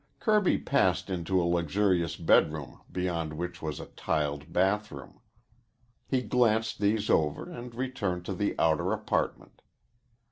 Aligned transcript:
Kirby 0.19 0.57
passed 0.57 1.11
into 1.11 1.39
a 1.39 1.45
luxurious 1.45 2.15
bedroom 2.15 2.81
beyond 2.91 3.33
which 3.33 3.61
was 3.61 3.79
a 3.79 3.85
tiled 3.85 4.51
bathroom. 4.51 5.19
He 6.07 6.23
glanced 6.23 6.79
these 6.79 7.07
over 7.07 7.47
and 7.47 7.75
returned 7.75 8.25
to 8.25 8.33
the 8.33 8.55
outer 8.57 8.93
apartment. 8.93 9.61